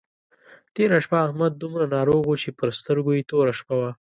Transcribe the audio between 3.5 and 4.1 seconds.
شپه وه.